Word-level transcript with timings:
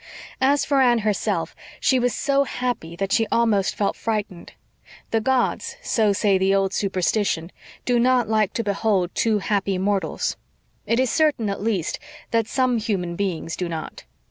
As 0.41 0.65
for 0.65 0.81
Anne 0.81 0.97
herself, 1.05 1.55
she 1.79 1.99
was 1.99 2.11
so 2.15 2.43
happy 2.43 2.95
that 2.95 3.11
she 3.11 3.27
almost 3.31 3.75
felt 3.75 3.95
frightened. 3.95 4.53
The 5.11 5.21
gods, 5.21 5.75
so 5.83 6.11
says 6.11 6.39
the 6.39 6.55
old 6.55 6.73
superstition, 6.73 7.51
do 7.85 7.99
not 7.99 8.27
like 8.27 8.51
to 8.53 8.63
behold 8.63 9.13
too 9.13 9.37
happy 9.37 9.77
mortals. 9.77 10.37
It 10.87 10.99
is 10.99 11.11
certain, 11.11 11.51
at 11.51 11.61
least, 11.61 11.99
that 12.31 12.47
some 12.47 12.79
human 12.79 13.15
beings 13.15 13.55
do 13.55 13.69
not. 13.69 14.05